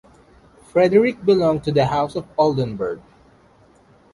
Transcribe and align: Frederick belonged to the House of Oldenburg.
Frederick 0.71 1.23
belonged 1.23 1.63
to 1.63 1.71
the 1.71 1.85
House 1.85 2.15
of 2.15 2.25
Oldenburg. 2.35 3.01